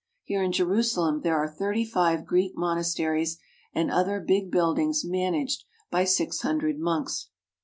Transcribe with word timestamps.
Here 0.23 0.41
in 0.41 0.51
Jerusalem 0.51 1.21
there 1.21 1.37
are 1.37 1.47
thirty 1.47 1.85
five 1.85 2.25
Greek 2.25 2.57
monasteries 2.57 3.37
and 3.71 3.91
other 3.91 4.19
big 4.19 4.49
buildings 4.49 5.05
managed 5.05 5.63
by 5.91 6.05
six 6.05 6.41
hundred 6.41 6.79
monks. 6.79 7.27